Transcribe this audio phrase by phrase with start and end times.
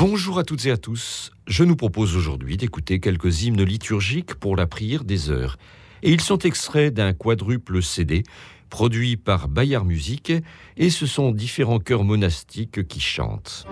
[0.00, 1.30] Bonjour à toutes et à tous.
[1.46, 5.58] Je nous propose aujourd'hui d'écouter quelques hymnes liturgiques pour la prière des heures.
[6.02, 8.22] Et ils sont extraits d'un quadruple CD
[8.70, 10.32] produit par Bayard Musique
[10.78, 13.66] et ce sont différents chœurs monastiques qui chantent.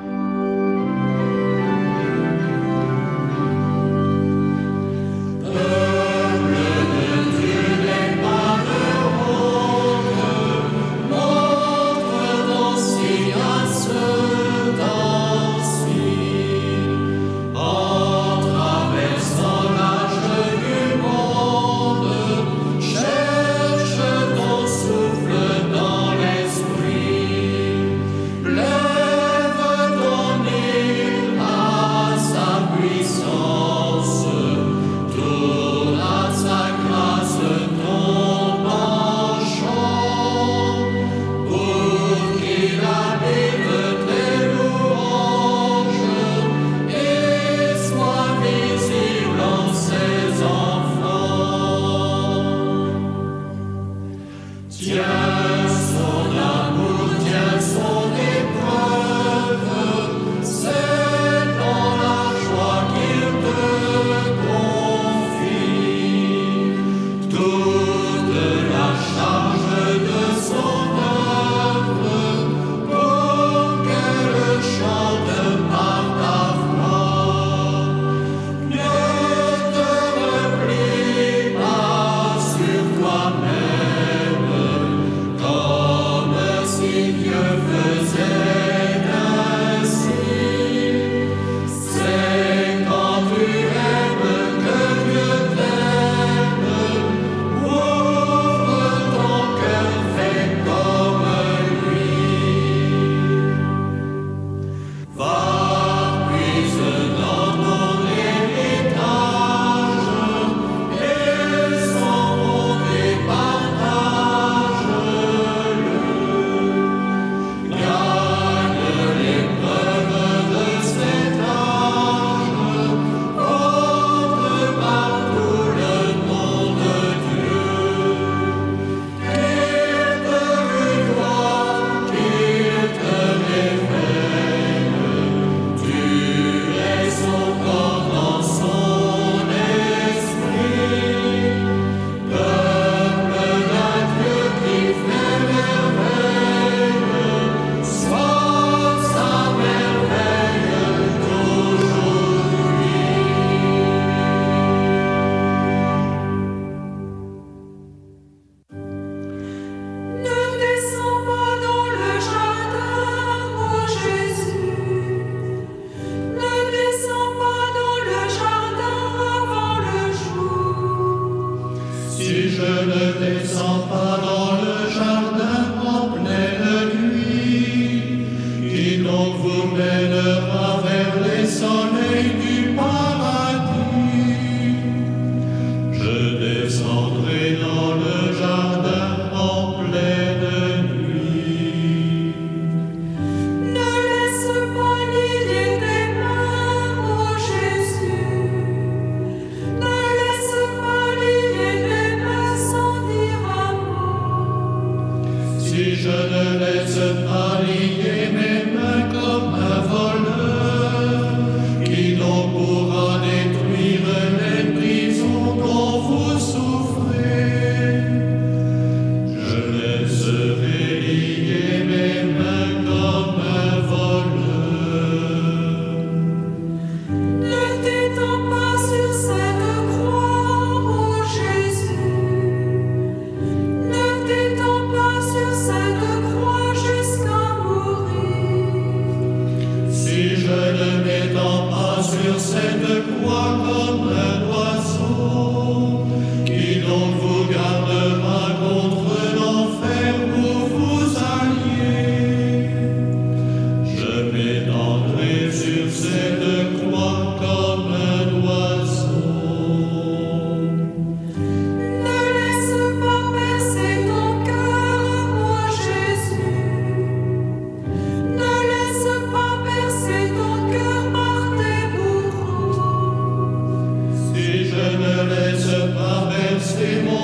[276.79, 277.18] hacemos.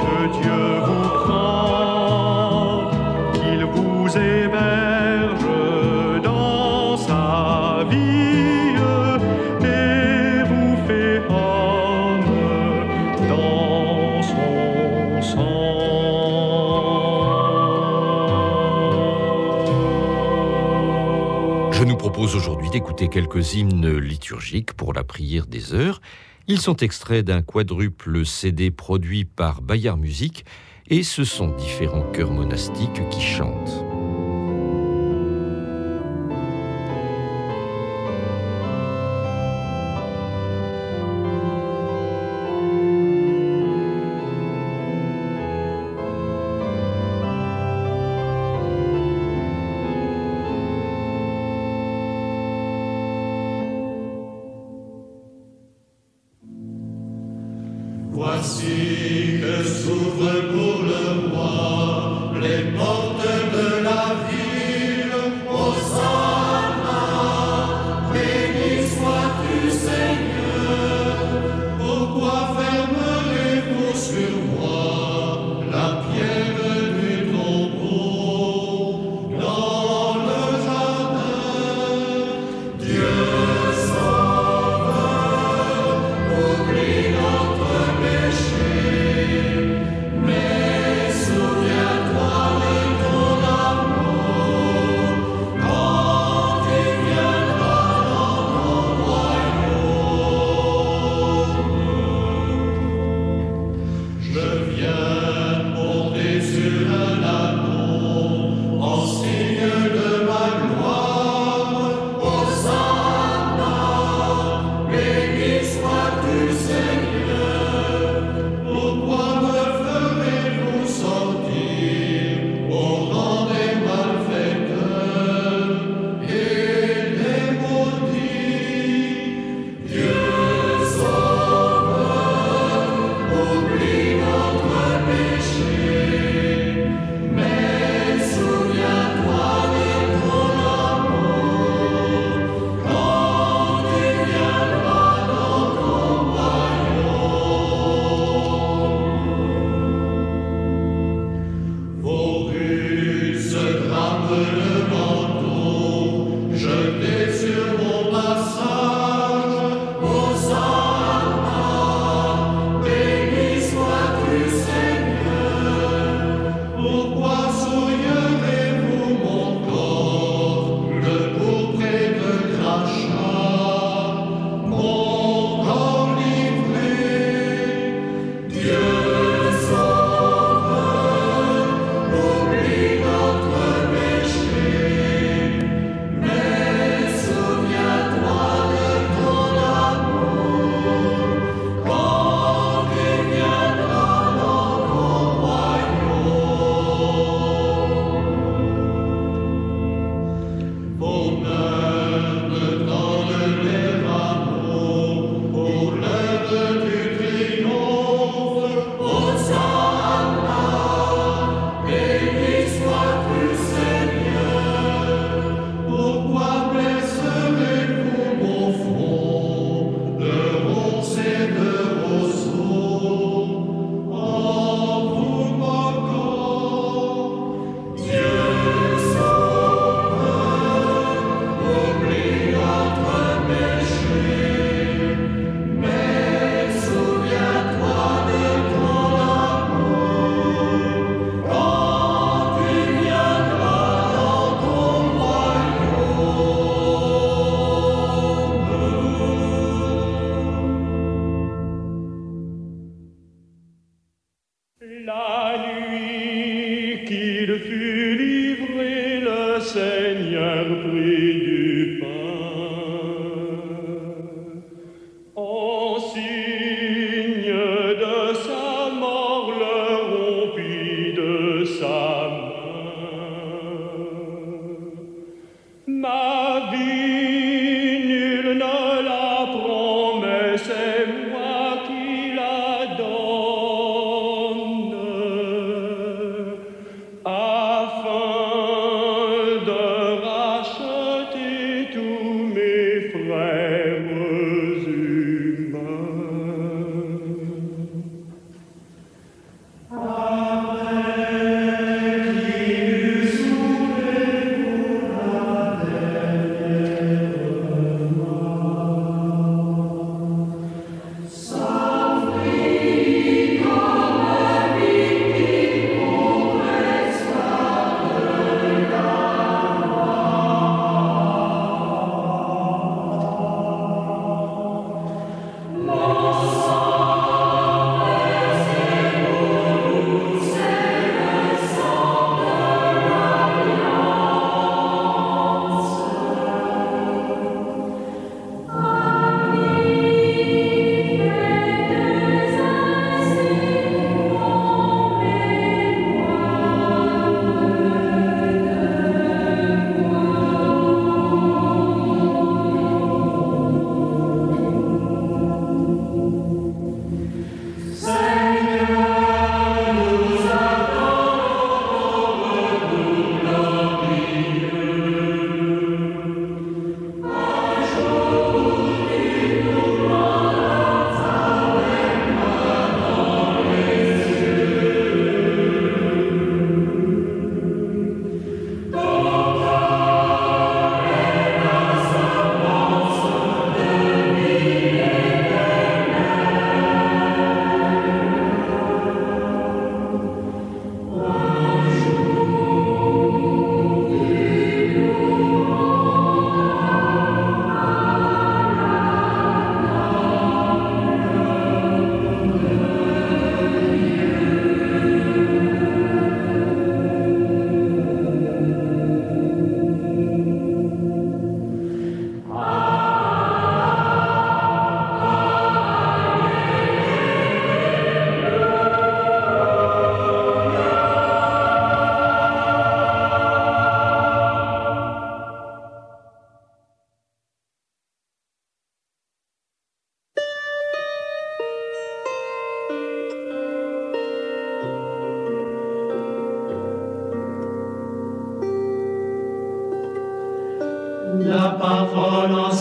[0.00, 2.90] que Dieu vous prend,
[3.34, 5.44] qu'il vous héberge
[6.22, 8.76] dans sa vie
[9.62, 12.24] et vous fait homme
[13.28, 15.70] dans son sang.
[21.72, 26.00] Je nous propose aujourd'hui d'écouter quelques hymnes liturgiques pour la prière des heures.
[26.52, 30.44] Ils sont extraits d'un quadruple CD produit par Bayard Musique
[30.88, 33.89] et ce sont différents chœurs monastiques qui chantent.
[58.20, 58.79] Voici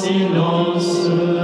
[0.10, 1.39] silence.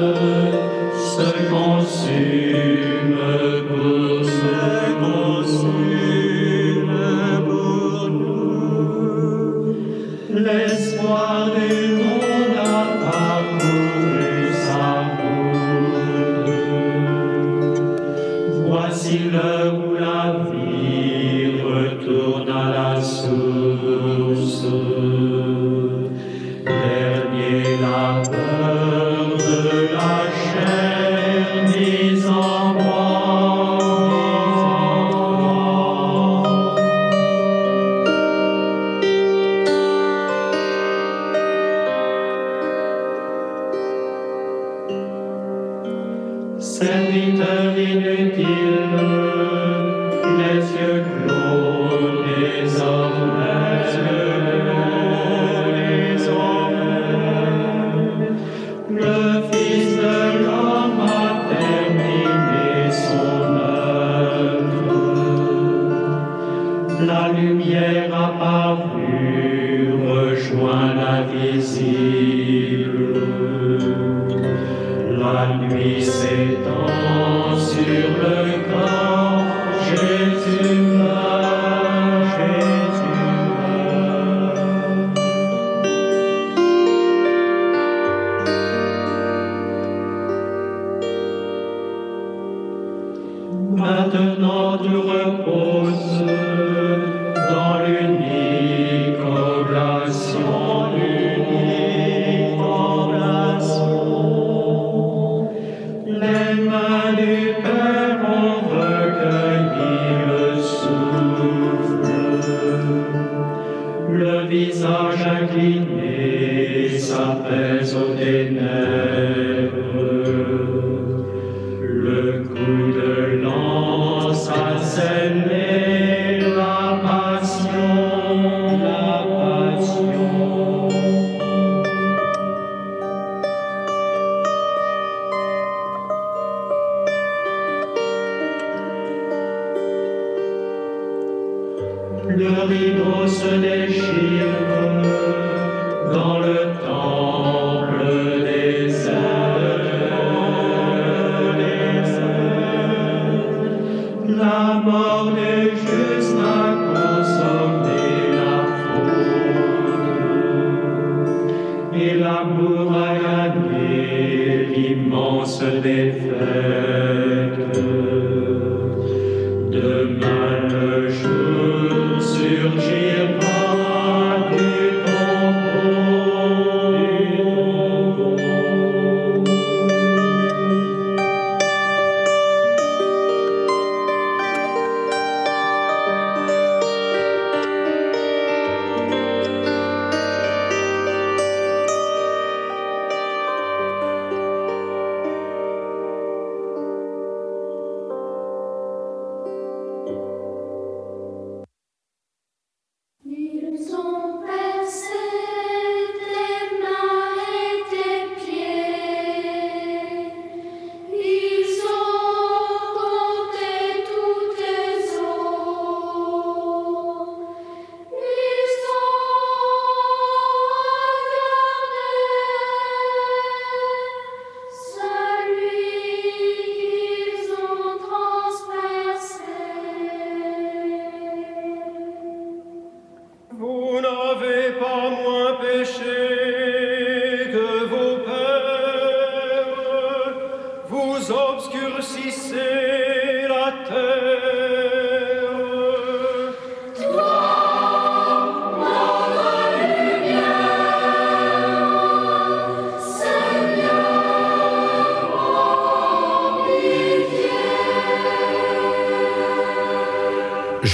[142.27, 143.55] Le rideau se